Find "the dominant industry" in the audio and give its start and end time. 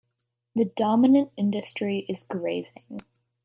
0.55-2.07